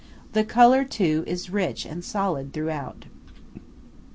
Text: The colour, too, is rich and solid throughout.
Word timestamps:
The 0.33 0.43
colour, 0.43 0.83
too, 0.83 1.23
is 1.27 1.51
rich 1.51 1.85
and 1.85 2.03
solid 2.03 2.53
throughout. 2.53 3.05